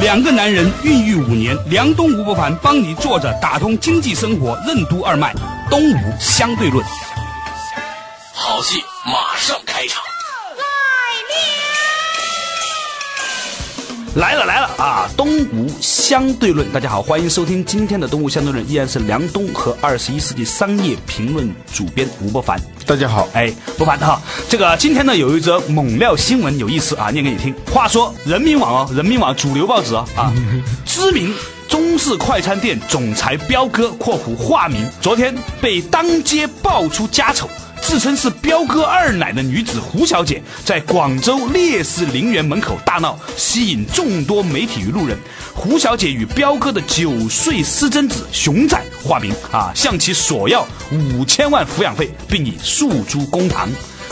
[0.00, 5.34] 两个男人孕育五年，梁东吴伯凡帮你坐着打通经济生活任督二脉，
[5.68, 6.82] 东吴相对论。
[8.32, 10.09] 好戏马上开场。
[14.16, 15.08] 来了来了啊！
[15.16, 22.60] 东吴相对论，大家好，欢迎收听今天的东吴相对论，依然是梁东和二十一世纪商业评论主编吴伯凡。
[22.84, 27.54] 大家好，哎，不凡哈，这个今天呢有一则猛料新闻，有意思啊，念给你听。
[27.72, 30.32] 话说人民网哦，人民网主流报纸啊啊，
[30.84, 31.32] 知名
[31.68, 37.48] 中式快餐店总裁彪哥（括弧化名）昨天被当街爆出家丑。
[37.82, 45.18] 自称是彪哥二奶的女子胡小姐，在广州烈士陵园门口大闹，吸引众多媒体与路人。
[45.54, 53.68] 胡小姐与彪哥的九岁私生子熊仔（化名）啊，向其索要五千万抚养费，并以诉诸公堂。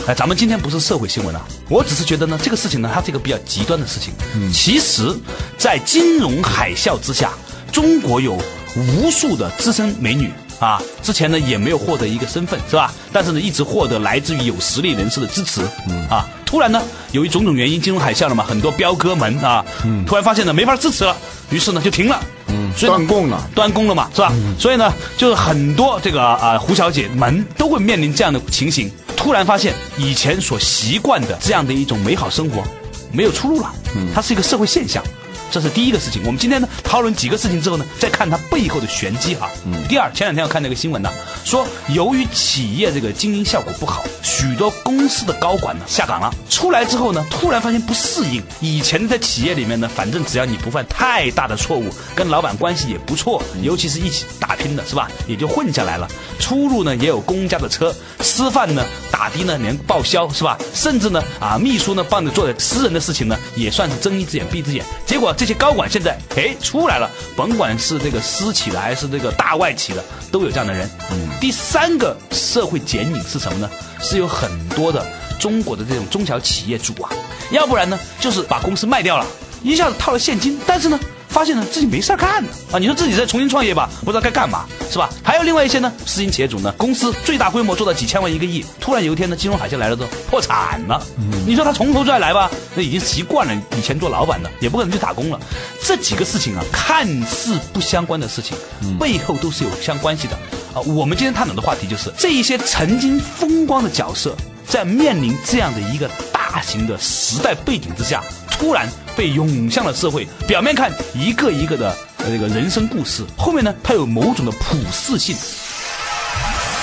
[0.07, 4.13] 哎，咱们今天不是社会新闻啊，我只是觉得呢，这个事情呢，它是一个比较极端的事情。
[4.35, 5.15] 嗯，其实，
[5.57, 7.31] 在金融海啸之下，
[7.71, 8.37] 中国有
[8.75, 10.29] 无数的资深美女。
[10.59, 12.93] 啊，之前呢也没有获得一个身份，是吧？
[13.11, 15.61] 但是呢，一直获得来自于有实力人士的支持。
[15.89, 19.65] 嗯啊，突然呢，由于种种原因，金融海啸了嘛，很多彪哥们啊，
[20.05, 21.15] 突然发现呢没法支持了，
[21.49, 22.19] 于是呢就停了。
[22.47, 24.33] 嗯，断供了，断供了嘛，是吧？
[24.59, 32.63] 所以呢，就是很多这个啊胡小姐们都会面临这样的情形，突然发现以前所习惯的这样的一种美好生活
[33.11, 33.71] 没有出路了。
[33.95, 35.03] 嗯，它是一个社会现象。
[35.51, 36.21] 这是第一个事情。
[36.25, 39.49] 我们今天呢讨论几个事情之后呢，再看它背后的玄机哈。
[39.65, 39.87] 嗯。
[39.87, 41.09] 第二，前两天我看那个新闻呢，
[41.43, 46.31] 说由于企业这个经营效果不好，许多公司的高管呢下岗了。
[46.49, 48.43] 出来之后呢，突然发现不适应。
[48.59, 56.07] 以前在企业里面呢，反正只要你不犯太大的错误，跟老板关系也不错，尤其是一起打拼的是吧，也就混下来了。
[56.39, 60.57] 出入呢也有公家的车，吃饭呢打的呢连报销是吧？
[60.73, 64.85] 甚至呢啊秘书呢帮着做的私人的事情呢，也算是睁一只眼闭一只眼。
[65.07, 65.33] 结果。
[65.39, 70.89] 这些高管现在哎出来了，甭管是这个私企的还是这个大外企的，都有这样的人。
[71.11, 73.69] 嗯，第三个社会剪影是什么呢？
[74.01, 75.01] 是有很多的
[75.39, 77.09] 中国的这种中小企业主啊，
[77.51, 79.25] 要不然呢就是把公司卖掉了，
[79.63, 80.99] 一下子套了现金，但是呢。
[81.29, 82.79] 发现呢自己没事干呢啊！
[82.79, 85.09] 你说自己再重新创业吧，不知道该干嘛，是吧？
[85.23, 91.01] 还有另外一些呢，私营企业主呢，公司最大规模做到几千万一个亿，突然有一天呢，金融海啸来了之后破产了。
[91.45, 95.39] 你说他从头再来吧，那已经习惯了以前做老板的，也不可能去打工了。
[95.83, 98.57] 这几个事情啊，看似不相关的事情，
[98.97, 100.35] 背后都是有相关系的
[100.73, 100.81] 啊。
[100.81, 104.35] 我们今天探讨的话题就是这一些曾经风光的角色，
[104.67, 108.23] 在面临这样的一个大型的时代背景之下。
[108.59, 115.33] 突然被涌向了社会，表面看一个一个的这个人生故事，后面呢，它有某种的普适性。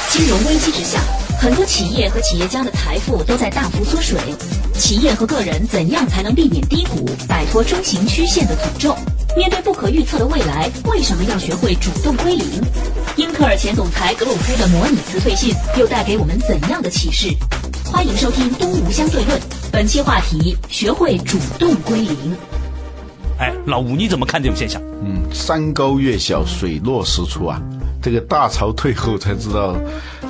[0.08, 0.98] 金融危机之下，
[1.38, 4.18] 很多企业和企业家的财富都在大幅缩水。
[4.72, 8.96] 企业和个人怎样才能避免低谷，摆脱中型曲线的诅咒？
[9.36, 12.46] 面对不可预测的未来，为什么要学会主动归零？
[13.16, 17.28] 英特尔前总裁格鲁夫的模拟辞退信又带给我们怎样的启示？
[17.84, 19.38] 欢迎收听《东吴相对论》，
[19.76, 22.16] 本期话题：学会主动归零。
[23.38, 24.80] 哎，老吴，你怎么看这种现象？
[25.04, 27.60] 嗯，山高月小，水落石出啊。
[28.00, 29.76] 这个大潮退后才知道，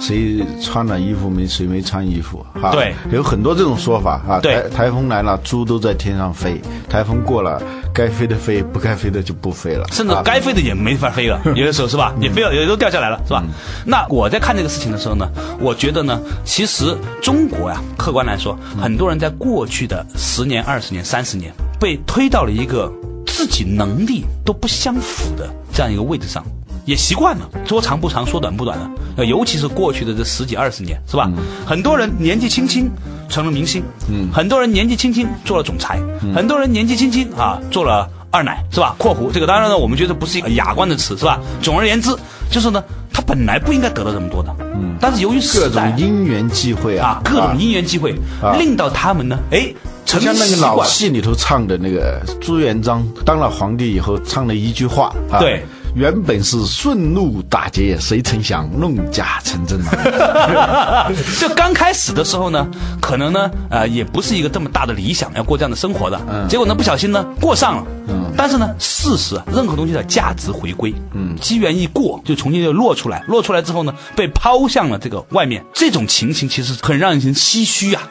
[0.01, 2.73] 谁穿了衣服没谁没穿衣服哈。
[2.73, 4.41] 对，有很多这种说法啊。
[4.41, 6.57] 对，台风来了，猪都在天上飞；
[6.91, 7.63] 台风过了，
[7.97, 9.87] 该飞的飞，不该飞的就不飞了。
[9.91, 12.15] 甚至该飞的也没法飞了，有的时候是吧？
[12.21, 13.43] 也飞了，也都掉下来了，是吧？
[13.87, 15.27] 那我在看这个事情的时候呢，
[15.59, 22.93] 我觉得呢，其实中国呀，客观来说，很多人在过去的十年、二十年、三十年，被推到了一个
[23.27, 26.45] 自己能力都不相符的这样一个位置上。
[26.86, 28.91] 也习惯了，说长不长，说短不短的。
[29.18, 31.30] 呃，尤其是过去的这十几二十年，是吧？
[31.66, 32.88] 很多人年纪轻轻
[33.28, 36.00] 成了明星，嗯，很多人年纪轻轻做了总裁，
[36.34, 38.94] 很多人年纪轻轻啊做了二奶，是吧？
[38.98, 41.41] 括弧这个当然呢，我们觉得不是一个雅观的词，是吧？
[41.60, 42.15] 总而言之，
[42.50, 48.15] 就是呢，他本来不应该得到这么多的，嗯，但是由于各种因缘际会啊，各种因缘际会，
[48.59, 49.74] 令到他们呢，哎，
[50.04, 55.65] 像那个老戏里头唱的那个朱元璋当了皇帝以后唱的一句话，对。
[55.97, 61.10] 原本是顺路打劫，谁曾想弄假成真了。
[61.41, 62.69] 就刚开始的时候呢，
[63.01, 66.21] 可能呢，呃，也不是一个这么大的理想，要过这样的生活的。
[66.28, 67.87] 嗯结果呢，不小心呢，过上了。
[68.09, 68.31] 嗯。
[68.37, 78.03] 但是呢，事实啊，任何东西的价值回归，嗯，机缘一过，就重新就落出来，落出来之后呢，被抛向了这个外面，这种情形其实很让人唏嘘啊。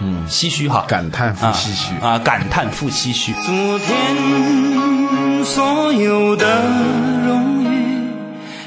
[0.00, 3.34] 嗯，唏嘘哈，感叹复唏嘘啊啊，感叹复唏嘘。
[3.34, 4.85] 昨天
[5.46, 6.44] 所有的
[7.24, 8.10] 荣誉，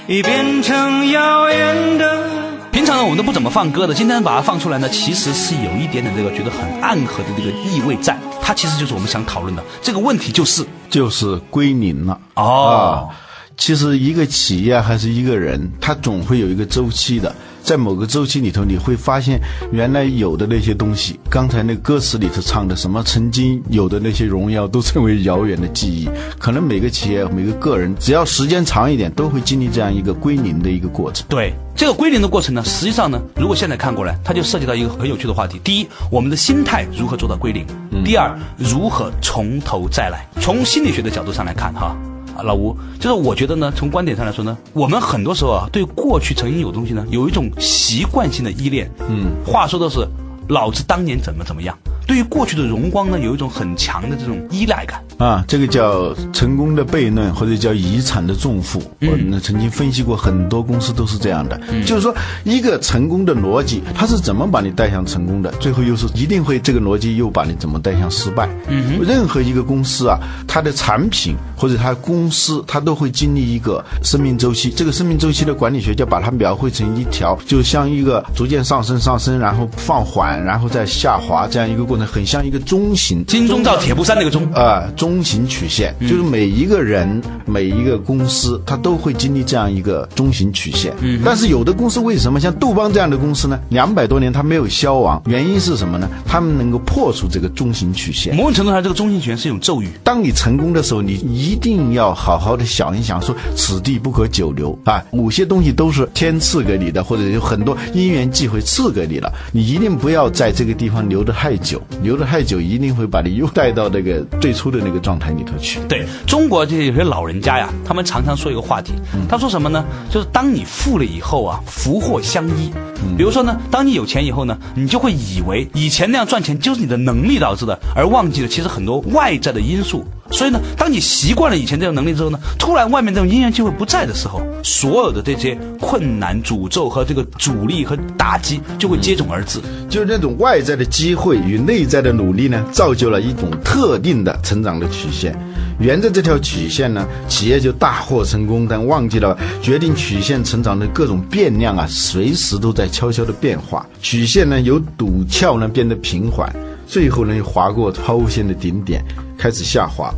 [0.08, 2.24] 已变成遥远的。
[2.72, 8.18] 平常呢，我们都不怎么放歌的，今天把它放出来呢，其实是有一点点这个觉得很暗合的这个意味在。
[8.42, 12.18] 它其实就是我们想讨论的这个问题，就是就是归零了。
[12.36, 13.12] 哦啊，
[13.58, 17.36] 其实一个企业还是一个人，他总会有一个周期的。
[17.70, 19.40] 在某个周期里头，你会发现
[19.72, 26.10] 原来有的那些东西，刚才那歌词里头唱的什么曾经有的那些荣耀，都成为遥远的记忆。
[26.40, 31.28] 可能每个企业、每个个人，只要时间长一点，都会经历这样一个归零的一个过程。
[31.30, 35.62] 对这个归零的过程呢，实际上呢，如果现在看过来，它就涉及到一个很有趣的话题。
[35.64, 37.64] 第一，我们的心态如何做到归零；
[38.04, 40.28] 第二，如何从头再来。
[40.42, 41.96] 从心理学的角度上来看，哈。
[42.40, 48.90] 啊，老吴，就是我觉得呢，从观点上来说呢，我们很多时候啊，对过去曾经有东西呢，有一种习惯性的依恋。
[49.10, 50.08] 嗯，话说的是，
[50.48, 51.78] 老子当年怎么怎么样，
[52.10, 55.00] 对于过去的荣光呢，有一种很强的这种依赖感。
[55.20, 58.82] 啊，这个叫成功的悖论，或者叫遗产的重负。
[59.02, 61.60] 我们曾经分析过，很多公司都是这样的。
[61.86, 62.12] 就是说，
[62.46, 65.52] 一个成功的逻辑，它是怎么把你带向成功的？
[65.60, 68.50] 最后又是一定会这个逻辑又把你怎么带向失败？
[68.70, 70.18] 嗯任何一个公司啊，
[70.48, 74.72] 它的产品或者它公司，它都会经历一个生命周期。
[74.72, 83.26] 这个生命周期的管理学家把它描绘成一条，就像一个逐渐上升、上升，然后放缓，然后再下滑这样一个过程，很像一个中型。
[83.26, 90.94] 金钟罩铁布衫那个钟，啊，中型曲线，就是每一个人、每一个公司，它都会经历这样一个中型曲线。
[91.02, 93.60] 嗯，但是有的公司为什么像杜邦这样的公司呢？
[93.70, 96.10] 两百多年它没有消亡，原因是什么呢？
[96.26, 98.36] 他们能够破除这个中型曲线。
[98.36, 99.90] 某种程度上，这个中型曲线是一种咒语。
[100.04, 105.04] 当你成功的时候，你一定要好好的想一想，说此地不可久留啊！
[105.12, 115.80] 某些东西都是天赐给你的，或者有很多因缘际会赐给你了，你一定不要在这个地方留得太久，留得太久一定会把你又带到那个最初的那个状态里头去。
[115.88, 118.94] 对中国这些有些老人家呀，他们常常说一个话题，
[119.28, 119.84] 他说什么呢？
[120.10, 122.72] 就是当你富了以后啊，福祸相依。
[123.18, 130.06] 比如说呢，当你有钱以后呢，你就会以为以前那样赚钱就是你的能力导致的，而忘记了其实很多外在的因素。
[130.32, 139.60] 所以呢，当你习惯了以前这种能力之后呢，突然外面这种因缘机会不在的时候，所有的这些困难、诅咒和这个阻力和打击就会接踵而至。
[139.90, 145.36] 就是那种外在的机会与内在的努力呢，造就了一种特定的成长的曲线。
[145.80, 153.86] 沿着这条曲线呢，企业就大获成功，但忘记了决定曲线成长的各种变量啊，随时都在悄悄的变化。
[154.02, 156.54] 曲线呢，由陡峭呢变得平缓，
[156.90, 159.06] 最后呢又划过抛物线的顶点，
[159.38, 160.12] 开始下滑。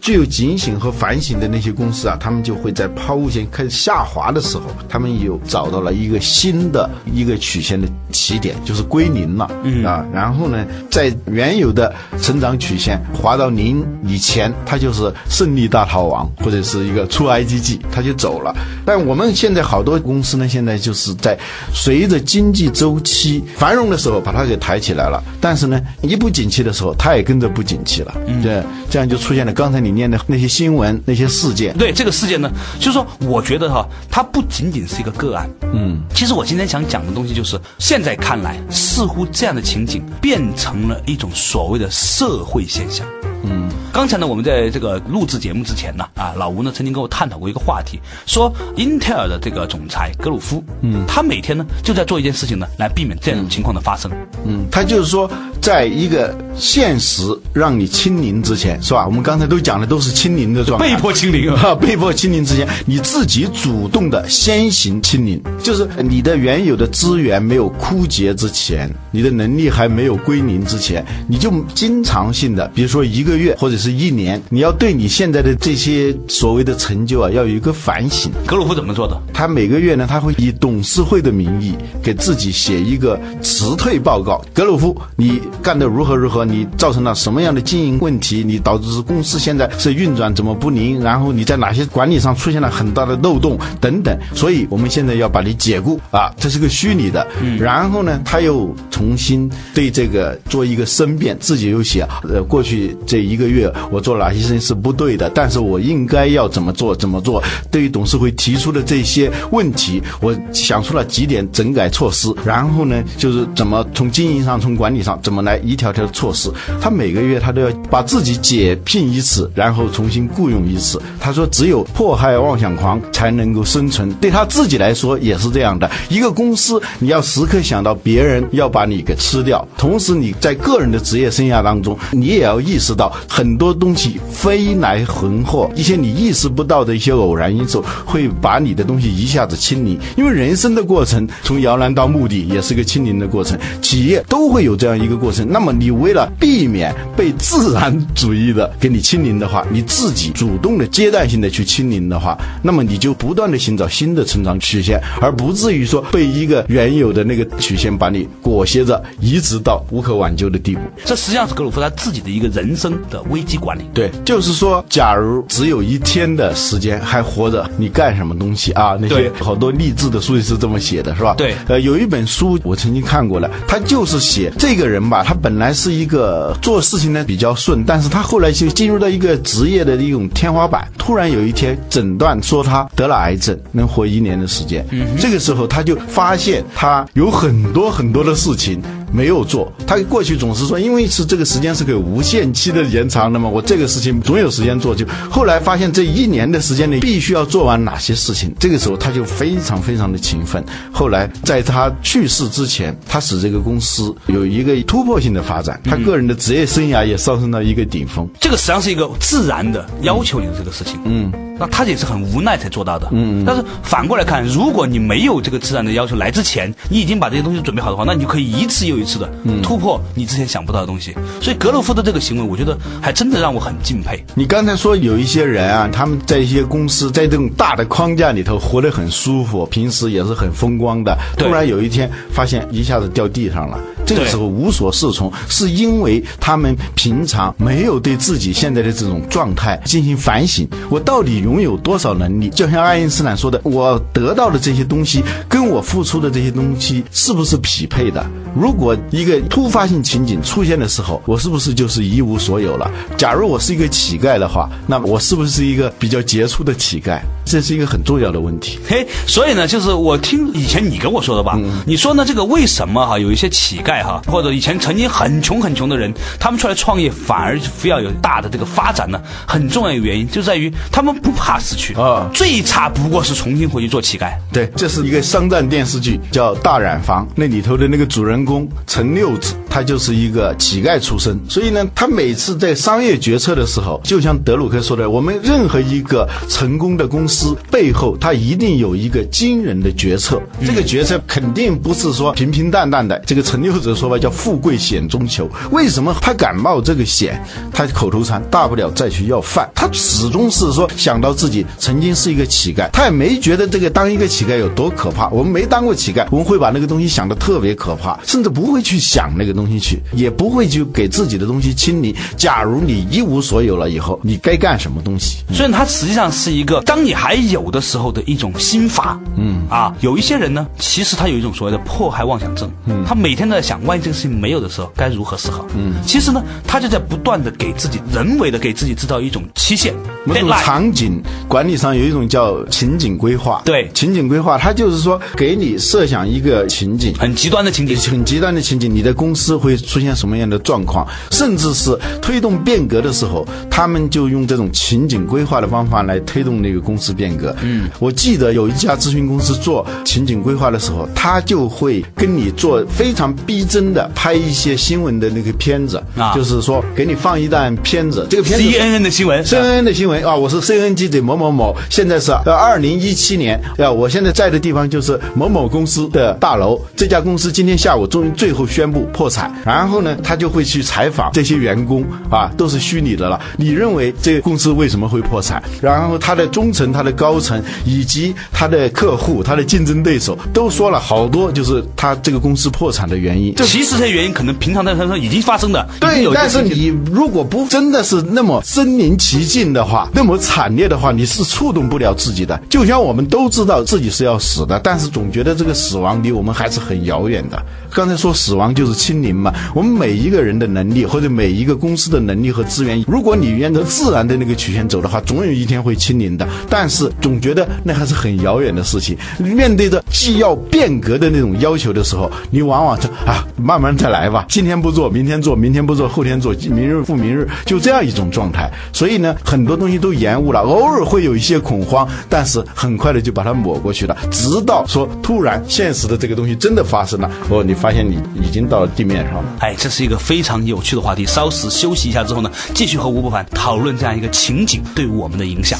[0.00, 9.50] 具有警醒和反省的那些公司啊，他们就会在抛物线开始下滑的时候，他们有找到了一个新的一个曲线的起点，就是归零了。
[9.64, 18.54] 嗯啊，然后呢，在原有的成长曲线滑到零以前，它就是胜利大逃亡或者是一个出 IGG，它就走了。
[18.86, 21.38] 但我们现在好多公司呢，现在就是在
[21.74, 28.14] 随着经济周期繁荣的时候把它给抬起来了，但是呢，一不景气的时候，它也跟着不景气了。
[28.42, 31.76] 对，这样就出现了刚才你念的那些新闻、那些事件。
[31.76, 35.48] 对这个事件呢，就是说，我觉得哈，它不仅仅是一个个案。
[35.72, 43.06] 嗯，其实我今天想讲的东西就是，现在看来，似乎这样的情景变成了一种所谓的社会现象。
[43.42, 54.10] 嗯，刚才呢，我们在这个录制节目之前呢，啊，老吴呢曾经跟我探讨过一个话题，说英特尔的这个总裁格鲁夫，嗯，他每天呢就在做一件事情呢，来避免这种情况的发生。
[54.44, 55.30] 嗯，他就是说，
[55.60, 59.06] 在一个现实让你清零之前，是吧？
[59.06, 78.30] 我们刚才都讲的都是清零的状态，被迫清零啊， 被迫清零之前，你自己主动的先行清零，就是你的原有的资源没有枯竭之前，你的能力还没有归零之前，你就经常性的，比如说一个月或者是一年，你要对你现在的这些所谓的成就啊，要有一个反省。
[78.46, 79.20] 格鲁夫怎么做的？
[79.32, 84.44] 他每个月呢，他会以董事会的名义给自己写一个辞退报告。
[84.54, 94.16] 格鲁夫，你干得如何如何，你造成了什么样的经营问题，你导致公司现在是运转怎么不灵，然后你在哪些管理上出现了很大的漏洞等等。
[94.34, 97.26] 所以我们现在要把你解雇啊，这是个虚拟的。
[97.58, 107.42] 然后呢，他又重新对这个做一个申辩，自己又写，呃，过去这一个月我做哪些事情是不对的，但是我应该要怎么做怎么做。
[107.70, 116.50] 对于董事会提出的这些问题，我想出了几点整改措施，然后呢，就是怎么从经营上、从管理上怎么来一条条措施。
[116.80, 121.00] 他每个月他都要把自己解聘一次，然后重新雇佣一次。
[121.20, 124.10] 他说，只有迫害妄想狂才能够生存。
[124.14, 125.90] 对他自己来说也是这样的。
[126.08, 139.98] 一个公司，你要时刻想到别人要把你给吃掉，同时你在个人的职业生涯当中，你也要意识到很多东西飞来横祸，一些你意识不到的一些偶然因素会把你的东西一下子清零。
[140.16, 145.46] 因为人生的过程从摇篮到墓地也是个清零的过程，企业都会有这样一个过程。
[145.50, 160.80] 那么你为了避免被自然主义的给你清零的话，你自己主动的阶段性的去清零的话，那么你就不断的寻找新的成长曲线，而不至于说被一个原有的那个曲线把你裹挟着，一直到无可挽救的地步。
[161.04, 163.82] 这实际上是格鲁夫他自己的一个人生的危机管理。
[163.94, 168.96] 对，就是说，假如只有一天的时间还活着，你干什么东西啊？
[169.00, 171.34] 那些好多励志的书也是这么写的，是吧？
[171.36, 184.86] 对呃，有一本书我曾经看过了，他就是写这个人吧，他本来是一个做事情呢比较顺，但是他后来就进入到一个职业的一种天花板，突然有一天诊断说他得了癌症，能活一年的时间。
[184.90, 188.82] 嗯，这个时候他就发现他有很多很多的事情。
[189.12, 194.94] 没有做，他过去总是说，因为是这个时间是可以无限期的延长的嘛，我这个事情总有时间做。
[194.94, 200.64] 就后来发现这一年的时间内必须要做完哪些事情，这个时候他就非常非常的勤奋。
[200.92, 208.28] 后来在他去世之前，他使这个公司有一个突破性的发展，他个人的职业生涯也上升到一个顶峰。
[208.40, 210.98] 这个实际上是一个自然的要求你的这个事情。
[211.04, 213.08] 嗯，那他也是很无奈才做到的。
[213.12, 219.30] 嗯，但是反过来看，如果你没有这个自然的要求来之前，你已经把这些东西准备好的话，那你就可以一次又一次的
[219.62, 221.14] 突破你之前想不到的东西。
[221.40, 224.24] 所以格洛夫的这个行为，我觉得还真的让我很敬佩。
[224.34, 233.78] 你刚才说有一些人啊，他们在一些公司，在这种大的框架里头活得很舒服，平时也是很风光的，突然有一天发现一下子掉地上了，
[234.08, 242.48] 这个时候无所适从，是因为他们平常没有对自己现在的这种状态进行反省，我到底拥有多少能力？
[242.48, 248.24] 就像爱因斯坦说的，我得到的这些东西跟我付出的这些东西是不是匹配的？
[248.54, 252.90] 如果一个突发性情景出现的时候，我是不是就是一无所有了？
[253.18, 257.20] 假如我是一个乞丐的话，那我是不是一个比较杰出的乞丐？
[257.44, 258.78] 这是一个很重要的问题。
[258.88, 269.20] 嘿，所以呢，就是我听以前你跟我说的吧，你说呢，这个为什么哈有一些乞丐哈，或者以前曾经很穷很穷的人，他们出来创业反而非要有大的这个发展呢？
[269.46, 274.32] 很重要的原因就在于他们不怕失去啊最差不过是重新回去做乞丐。
[274.52, 293.18] 对，这是一个商战电视剧，叫《大染坊》，那里头的那个主人公陈六子，他就是一个乞丐出身，所以呢，他每次在商业决策的时候，就像德鲁克说的，我们任何一个成功的公司背后，他一定有一个惊人的决策，这个决策肯定不是说平平淡淡的。
[293.26, 297.42] 这个陈六子的说法叫“富贵险中求”，为什么他敢冒这个险？
[297.72, 299.68] 他口头禅，大不了再去要饭。
[299.74, 305.28] 他始终是说想到自己曾经是一个乞丐，他也没觉得这个当一个乞丐有多可怕。
[305.30, 312.14] 我们没当过乞丐，我们会把那个东西想的特别可怕，甚至不会去想那个东西去，也不会去给自己的东西清理。
[312.36, 315.38] 假如你一无所有了以后，你该干什么东西？
[315.52, 319.18] 所以它实际上是一个当你还有的时候的一种心法。
[319.36, 322.70] 嗯啊，有一些人呢，其实他有一种所谓的迫害妄想症。
[322.86, 325.66] 嗯，他每天都在想，万一这个事情没有的时候该如何是好。
[325.76, 329.94] 嗯，其实呢，他就在不断的给自己人为的给自己制造一种期限。
[330.24, 333.62] 某种场景管理上有一种叫情景规划。
[333.64, 337.96] 对情景规划，它就是说给你设想一个情景，很极端的情景。
[337.98, 347.54] 很极端的情景，你的公司会出现什么样的状况，甚至是推动变革的时候，他们就用这种情景规划的方法来推动那个公司变革。
[347.62, 369.38] 嗯，我记得有一家咨询公司做情景规划的时候，他就会跟你做非常逼真的拍一些新闻的那个片子，啊就是说给你放一段片子，这个片子 CNN 的新闻 CNN 的新闻啊，我是 CNN 记者某某某，现在是呃二零一七年啊，我现在在的地方就是某某公司的大楼，这家公司今天下午终于最后宣布破产。
[369.38, 373.40] 产，然后呢，他就会去采访这些员工啊，都是虚拟的了。
[373.56, 375.62] 你认为这个公司为什么会破产？
[375.80, 383.47] 然后他的中层、他的高层以及他的客户、他的竞争对手都说了好多，就是他这个公司破产的原因。
[383.54, 392.60] 其实这些原因可能平常在身上已经发生的，对但是你如果不真的是那么身临其境的话，那么惨烈的话，你是触动不了自己的。
[392.68, 397.62] 就像我们都知道自己是要死的，但是总觉得这个死亡离我们还是很遥远的。
[397.92, 406.46] 刚才说死亡就是清零嘛，我们每一个人的能力或者每一个公司的能力和资源，如果你沿着自然的那个曲线走的话，总有一天会清零的。
[406.68, 409.16] 但是总觉得那还是很遥远的事情。
[409.38, 418.70] 面对着既要变革的那种要求的时候，你往往就啊，慢慢再来吧，今天不做，明天做，明天不做， 后天做，明日复明日，就这样一种状态。
[418.92, 424.16] 所以呢，很多东西都延误了，偶尔会有一些恐慌，但是很快的就把它抹过去了。
[424.30, 429.44] 直到说突然现实的这个东西真的发生了，哦，你发现你已经到了地面上了。
[429.60, 431.24] 哎，这是一个非常有趣的话题。
[431.26, 435.78] 稍事休息一下之后呢，继续和吴伯凡讨论这样一个情景对我们的影响。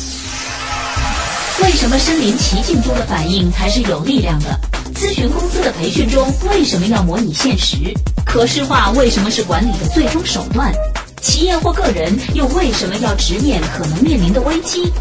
[1.63, 4.59] 为什么身临其境中的反应才是有力量的？
[4.95, 7.77] 咨询公司的培训中为什么要模拟现实？
[8.25, 10.73] 可视化为什么是管理的最终手段？
[11.21, 14.93] 企业或个人又为什么要直面可能面临的危机？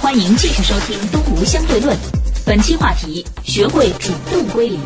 [0.00, 1.96] 欢迎继续收听《东吴相对论》，
[2.44, 4.80] 本期话题：学会主动归零。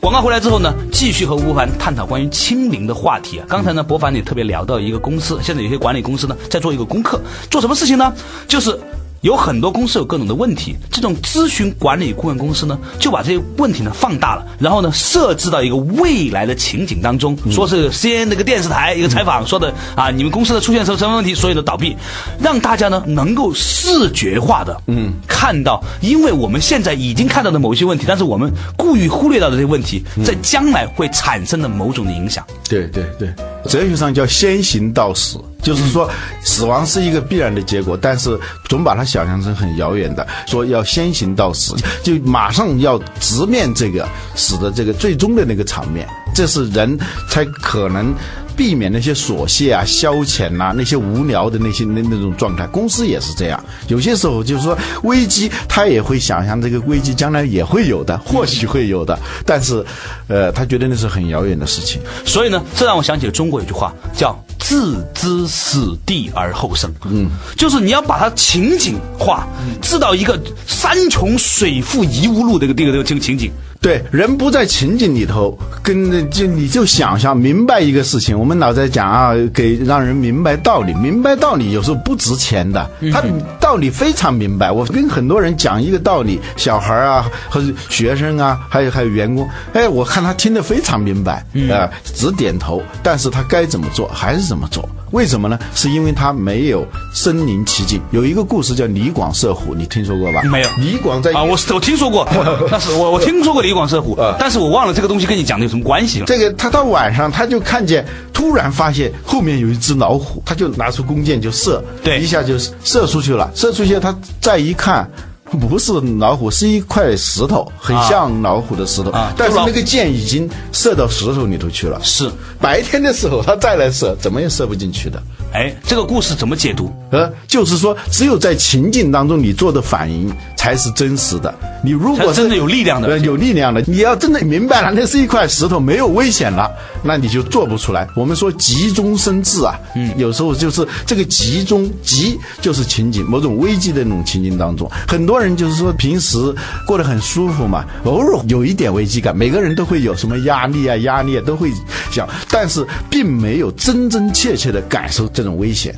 [0.00, 3.46] 广告回来之后呢，继续和吴凡探讨关于清零的话题啊。
[3.48, 8.12] 刚才呢，博凡也特别聊到一个公司，现在有些管理公司呢在做一个功课，做什么事情呢？
[8.46, 8.78] 就是。
[9.22, 21.96] 有很多公司有各种的问题，这种咨询管理顾问公司呢，就把这些问题呢放大了，然后呢设置到一个未来的情景当中，说是 CNN 那个电视台一个采访说的啊，你们公司的出现什么什么问题，所以呢倒闭，
[22.40, 25.12] 让大家呢能够视觉化的嗯。
[25.26, 32.44] 看到，因为我们现在已经看到的某些问题，但是我们故意忽略到的这些问题，在将来会产生的某种的影响。
[32.68, 33.32] 对对对，
[33.64, 36.10] 哲学上叫先行到死，就是说
[36.44, 38.38] 死亡是一个必然的结果，但是
[38.68, 46.98] 总把它想象成很遥远的，说要先行到死，就马上要直面这个死的这个最终的那个场面，这是人
[47.28, 48.14] 才可能。
[48.58, 53.64] 避免那些琐屑啊、消遣呐、那些无聊的那些那那种状态，公司也是这样。
[53.86, 59.84] 有些时候就是说危机，他也会想象这个危机将来也会有的，或许会有的，但是，
[60.26, 62.00] 呃，他觉得那是很遥远的事情。
[62.26, 64.74] 所以呢，这让我想起了中国有句话叫“置
[65.14, 66.92] 之死地而后生”。
[67.08, 69.46] 嗯，就是你要把它情景化，
[69.80, 70.36] 制造一个
[70.66, 73.52] 山穷水复疑无路这个这个这个这个情景。
[73.80, 78.36] 对，人不在情景里头，跟就你就想象明白一个事情。
[78.36, 83.22] 我们老在讲啊，给让人明白道理，明白道理有时候不值钱的，他
[83.60, 84.70] 道理非常明白。
[84.72, 94.88] 我跟很多人讲一个道理，小孩啊，或者学生啊，还有还有员工，哎，我看他听得非常明白，啊，只点头，但是他该怎么做还是怎么做。
[95.12, 95.58] 为什么呢？
[95.74, 97.98] 是因为他没有身临其境。
[98.10, 100.42] 有一个故事叫李广射虎，你听说过吧？
[100.42, 100.68] 没有。
[100.76, 102.28] 李广在啊，我我听说过，
[102.70, 106.26] 那是我我听说过李广射虎，呃但是我忘了这个东西跟你讲的有什么关系了。
[106.26, 113.50] 这个他到晚上他就看见，突然发现后面有一只老虎，他就拿出弓箭就射，对，一下就射出去了。
[113.54, 115.08] 射出去，他再一看。
[115.50, 121.98] 不是老虎，是一块石头，很像老虎的石头，啊、但是那个箭已经射到石头里头去了。
[122.04, 125.22] 是白天的时候，他再来射，怎么也射不进去的。
[125.54, 126.92] 哎，这个故事怎么解读？
[127.10, 131.54] 呃，就是说，只有在情境当中你做的反应才是真实的。
[131.84, 136.68] 你如果真的有力量的，呃，有力量的，你要真的明白了，那是一块石头，没有危险了，
[137.04, 138.06] 那你就做不出来。
[138.16, 146.36] 我们说急中生智啊，嗯，有时候就是这个急中急，就是情景，某种危机的那种情景当中，很多人就是说平时
[146.84, 151.70] 过得很舒服嘛，偶尔有一点危机感，每个人都会有什么压力啊、压力啊都会
[152.10, 155.94] 想，但是并没有真真切切的感受这种危险。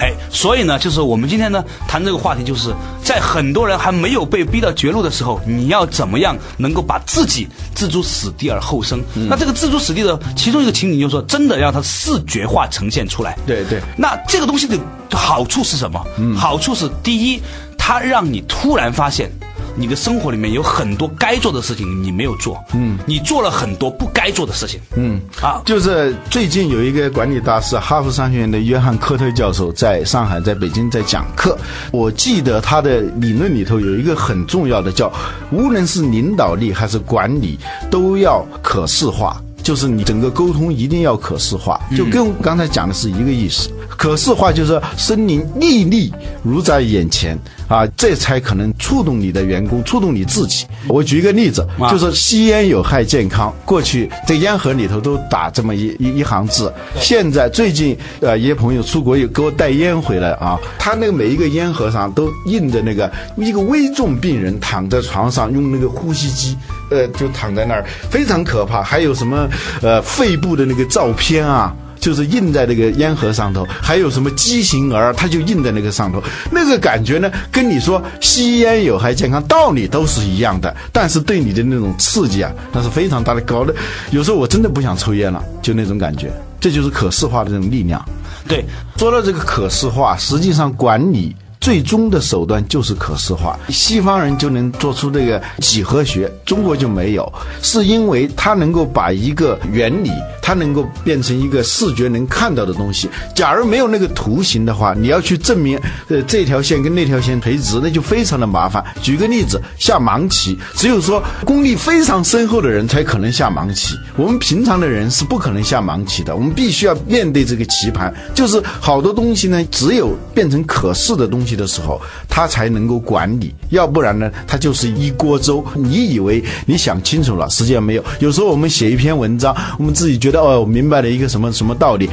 [0.00, 9.00] 哎，所以呢，就是我们今天呢谈这个话题，就是在很多人还没有被逼到绝路的时候，你要怎么样能够把自己置诸死地而后生？
[9.14, 13.36] 嗯、那这个置诸死地的其中一个情景，就是说真的让它视觉化呈现出来。
[13.46, 13.80] 对对。
[13.96, 14.78] 那这个东西的
[15.12, 16.02] 好处是什么？
[16.18, 17.42] 嗯、好处是第一，
[17.76, 19.30] 它让你突然发现。
[19.76, 31.56] 你的生活里面有很多该做的事情你没有做，嗯，你做了很多不该做的事情，嗯，啊，就是最近有一个管理大师，哈佛商学院的约翰科特教授在上海、在北京在讲课。
[31.92, 35.12] 我记得他的理论里头有一个很重要的，叫
[35.50, 37.58] 无论是领导力还是管理，
[37.90, 39.40] 都要可视化。
[39.62, 43.70] 就是你整个沟通一定要可视化，就跟刚才讲的是一个意思。
[43.96, 46.10] 可视化就是生灵历历
[46.42, 50.64] 如在眼前啊，这才可能触动你的员工，触动你自己。
[50.88, 53.54] 我举一个例子，啊就是吸烟有害健康。
[53.64, 66.56] 过去在烟盒里头都打这么一一一行字，现在最近呃一些朋友出国有给我带烟回来啊，他那个每一个烟盒上都印着那个一个危重病人躺在床上用那个呼吸机，
[66.90, 68.82] 呃就躺在那儿，非常可怕。
[68.82, 69.48] 还有什么
[69.82, 71.74] 呃肺部的那个照片啊。
[72.00, 76.18] 就是印在那个烟盒上头，还有什么畸形儿，它就印在那个上头。
[76.50, 83.74] 那个感觉呢，跟你说吸烟有害健康道理都是一样的，但是对你的那种刺激啊，那是非常大的高的。
[84.12, 86.32] 有时候我真的不想抽烟了，就那种感觉。
[86.58, 88.02] 这就是可视化的这种力量。
[88.48, 88.64] 对，
[88.96, 93.58] 说到这个可视化，实际上管理最终的手段就是可视化。
[93.68, 103.08] 西方人就能做出这个几何学，中国就没有，是因为它能够把一个原理，它能够变成一个视觉能看到的东西。
[103.34, 108.82] 假如没有那个图形的话，你要去证明呃这条线跟那条线垂直，那就非常的麻烦。
[109.02, 116.34] 举个例子，下盲棋，只有说功力非常深厚的人才可能下盲棋，我们平常的人是不可能下盲棋的。
[116.34, 125.64] 我们必须要面对这个棋盘，就是好多东西呢，只有变成可视的东西的时候，他才能够管理，要不然呢，他就是一锅粥。
[125.74, 128.04] 你以为你想清楚了，实际上没有。
[128.18, 132.08] 有时候我们写一篇文章，我们自己觉得哦，我明白了一个什么什么道理，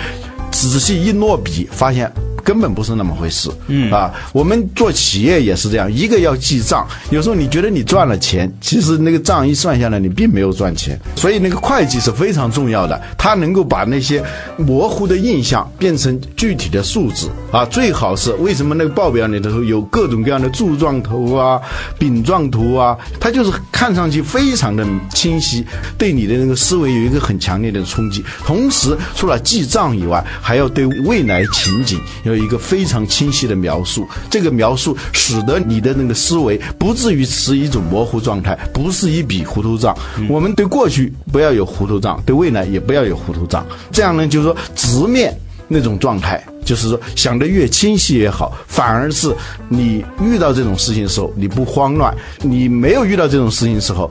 [0.51, 2.11] 仔细一落笔，发现。
[2.43, 14.23] 根本不是那么回事，嗯啊，我们做企业也是这样，一个要记账，有时候你觉得你赚了钱，其实那个账一算下来，你并没有赚钱，所以那个会计是非常重要的，他能够把那些
[14.55, 21.59] 模糊的印象变成具体的数字啊，最好是为什么那个报表里头有各种各样的柱状图啊、
[21.99, 25.65] 饼状图啊，它就是看上去非常的清晰，
[25.97, 32.37] 对你的那个思维有一个很强烈的冲击，同时除了记账以外，还要对未来情景有。
[32.37, 39.97] 一个非常清晰的描述，这个描述使得你的那个思维不至于持一种模糊状态，不是一笔糊涂账。
[40.29, 43.65] 我们对过去不要有糊涂账，对未来也不要有糊涂账。
[43.91, 45.35] 这样呢，就是说直面
[45.67, 48.55] 那种状态，就是说想得越清晰越好。
[48.67, 49.35] 反而是
[49.67, 54.09] 你遇到这种事情的时候，你不慌乱；你没有遇到这种事情的时候。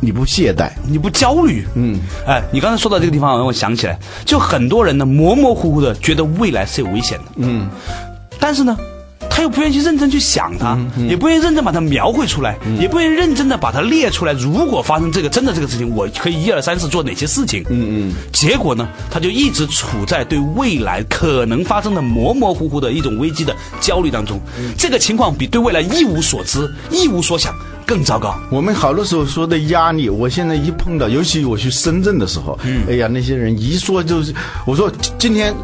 [0.00, 7.68] 你不懈怠，你不焦虑，嗯，哎，你刚才说到这个地方，让我想起来，就很多人呢模模糊糊的觉得未来是有危险的，嗯，
[8.38, 8.76] 但是呢，
[9.30, 14.32] 他又不愿意去认真去想它，也不愿意认真把它描绘出来，也不愿意认真的把它列出来。
[14.34, 17.64] 如果发生这个真的这个事情，我可以一二三四做哪些事情？
[17.70, 18.14] 嗯嗯。
[18.32, 24.38] 结果呢，他就一直处在对未来可能发生的模模糊糊的一种危机的焦虑当中。
[24.76, 27.54] 这个情况比对未来一无所知、一无所想。
[27.86, 28.34] 更糟糕。
[28.50, 34.34] 我们好多时候说的压力，我现在一碰到，尤其我去深圳的时候，嗯，哎呀，那些人一说就是，
[34.66, 35.54] 我说今天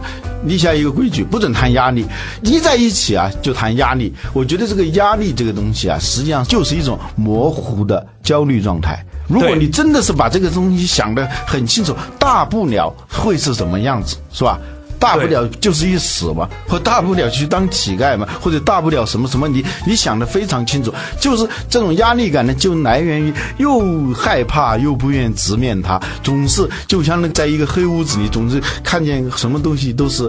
[0.44, 2.04] 立下一个规矩，不准谈压力，
[2.42, 4.12] 一在一起啊就谈压力。
[4.32, 9.04] 我觉得这个压力这个东西啊，实际上就是一种模糊的焦虑状态。
[9.26, 14.58] 如果你真的是把这个东西想得很清楚，大不了会是什么样子，是吧？
[14.98, 30.28] 大不了就是一死嘛，或大不了去当乞丐嘛，或者大不了什么什么，你你想的非常清楚，就是这种压力感呢，就来源于又害怕又不愿直面它，总是就像那在一个黑屋子里，总是看见什么东西都是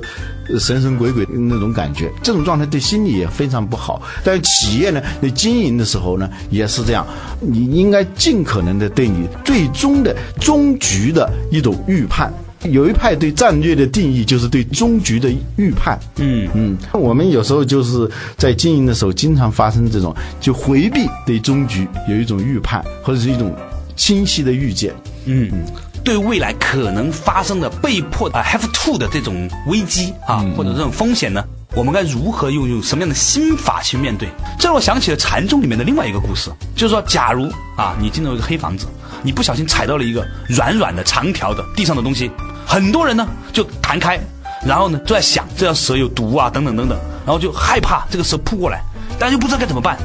[0.60, 4.02] 神神鬼鬼那种感觉，这种状态对心理也非常不好。
[4.24, 7.06] 但企业呢，你经营的时候呢，也是这样，
[7.40, 12.32] 你应该尽可能的对你最终的终局的一种预判。
[12.64, 15.98] 有一派对战略的定义就是对终局的预判。
[16.18, 23.56] 嗯嗯，我们有时候就是在经营的时候，经常发生这种，就回避对终局有一种预判，或者是一种
[23.96, 24.94] 清晰的预见。
[25.26, 25.66] 嗯嗯，
[26.04, 31.44] 对未来可能发生的被迫啊 have to 的这种危机啊，或者这种风险呢，
[31.76, 34.28] 我们该如何用用什么样的心法去面对？
[34.58, 38.86] 这让我想起了禅宗里面的另外一个故事，就是说，假如啊，你进入一个黑房子，
[39.22, 42.32] 你不小心踩到了一个软软的长条的地上的东西。
[42.66, 44.20] 很多人呢就弹开，
[44.66, 48.82] 然后呢就在想这条蛇有毒啊等等等等，然后就害怕这个蛇扑过来，
[49.20, 49.98] 但又不知道该怎么办，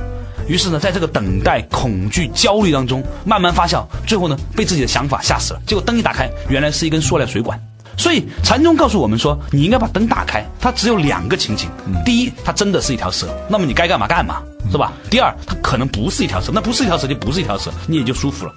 [0.48, 5.60] 于是呢在这个等待、恐惧、焦虑当中慢慢发酵，最后呢被自己的想法吓死了。
[5.66, 7.60] 结果灯一打开，原来是一根塑料水管。
[7.96, 10.44] 所以禅宗告诉我们说，你应该把灯打开。
[10.60, 11.68] 它只有两个情景：
[12.04, 14.92] 第一，它真的是一条蛇，那么你该干嘛干嘛，是吧？
[15.10, 18.52] 第二，它可能不是一条蛇，那不是一条蛇就不是一条蛇，你也就舒服了。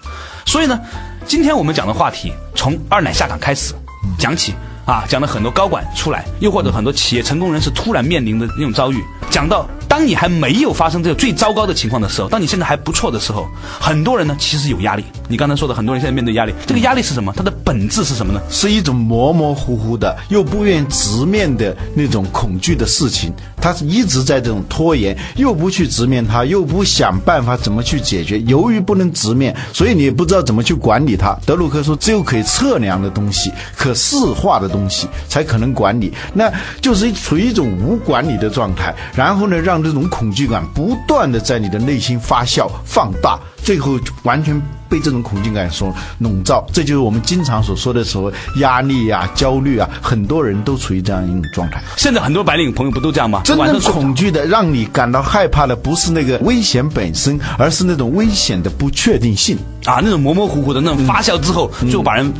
[0.45, 0.79] 所以呢，
[1.25, 3.73] 今天我们讲的话题从二奶下岗开始。
[4.17, 4.53] 讲起
[4.85, 9.97] 啊，讲了很多高管出来，又或者很多企业成功人士突然面临的那种遭遇，讲到当。
[10.07, 13.45] 你还没有发生这个最糟糕的情况的时候，当你现在还不错的时候，
[13.77, 15.03] 很多人呢其实有压力。
[15.27, 17.33] 你刚才说的，很多人现在面对压力，这个压力是什么？
[17.35, 18.39] 它的本质是什么呢？
[18.49, 23.33] 是一种模模糊糊的，又不愿直面的那种恐惧的事情。
[23.59, 28.39] 他是一直在这种拖延，又不去直面它，又不想办法怎么去解决。
[28.41, 31.35] 由于不能直面，所以你也不知道怎么去管理它。
[31.45, 36.13] 德鲁克说，只有可以测量的东西、可视化的东西，才可能管理。
[36.33, 44.61] 那就是处于一种无管理的状态，然后呢，让这种恐惧感不断的在你的内心发酵、放大，最后完全。
[44.89, 51.83] 被这种恐惧感所笼罩，这就是我们经常所说的所谓压力啊、焦虑啊，很多人都处于这样一种状态。
[51.97, 53.41] 现在很多白领朋友不都这样吗？
[53.43, 62.31] 真正恐惧的，让你感到害怕的，不是那个危险本身，而是那种危险的不确定性啊，那种模模糊糊的那种发酵之后，最后把人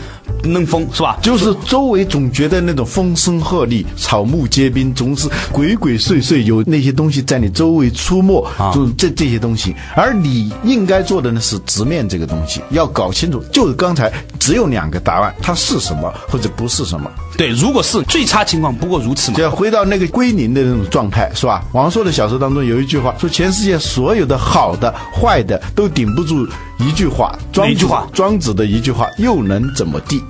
[0.44, 1.18] 弄疯，是吧？
[1.22, 9.76] 就是周围总觉得那种风声鹤唳、草木皆兵，总是鬼鬼祟祟，有那些东西在你周围出没，就这这些东西。
[9.96, 12.38] 而你应该做的呢，是直面这个东西。
[12.38, 17.10] 东西要搞清楚，就是刚才只有两个答案，它是什么或者不是什么。
[17.36, 19.38] 对，如果是最差情况，不过如此嘛。
[19.38, 21.64] 就要回到那个归零的那种状态，是吧？
[21.72, 26.48] 王朔的小说当中有一句话说：“全世界所有的好的、坏的都顶不住
[26.80, 27.38] 一句话。”
[27.70, 30.22] 一句话，庄子的一句话，又能怎么地？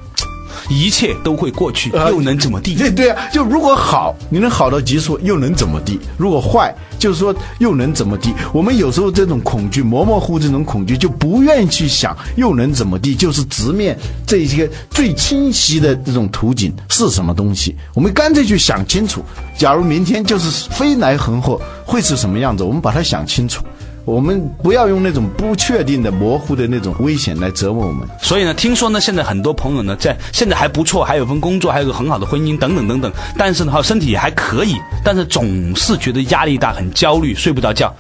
[0.70, 2.76] 一切都会过去，又能怎么地？
[2.76, 6.00] 对对啊，就如果好，你能好到极处，又能怎么地？
[6.18, 8.34] 如果坏，就是说又能怎么地？
[8.52, 13.14] 我们有时候这种恐惧，模模糊这种恐惧，就不愿意去想又能怎么地？
[13.16, 17.76] 就是直面这些最清晰的这种图景是什么东西？
[17.94, 19.24] 我们干脆去想清楚。
[19.58, 22.64] 假如明天就是飞来横祸，会是什么样子？
[22.64, 23.64] 我们把它想清楚。
[24.08, 28.08] 我们不要用那种不确定的、模糊的那种危险来折磨我们。
[28.22, 33.12] 所以呢，听说呢，现在很多朋友呢，在现在还不错，还有份工作，还有个很好的婚姻，等等等等。
[33.38, 37.94] 但是呢，身体也还可以，但是总是觉得压力大，很焦虑，睡不着觉。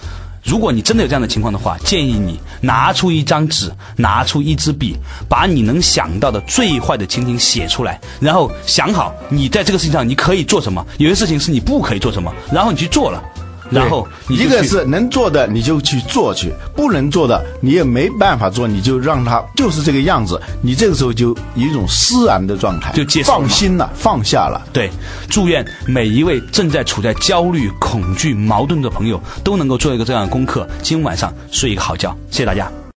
[0.45, 4.95] 如果你真的有这样的情况的话，建议你拿出一张纸，拿出一支笔，
[5.27, 13.21] 把你能想到的最坏的情景写出来，然后想好你在这个事情上你可以做什么，有些事情是你不可以做什么，然后你去做了。
[13.69, 20.41] 然后，一个是能做的你就去做去，不能做的你也没办法做，你就让他就是这个样子。
[20.61, 24.65] 你这个时候就一种释然的状态，就接放心了，放下了。
[24.71, 24.89] 对，
[25.29, 32.15] 祝愿每一位正在处在焦虑、恐惧、矛盾的朋友都能够做一个这样的功课，今晚上睡一个好觉。
[32.31, 32.71] 谢谢大家。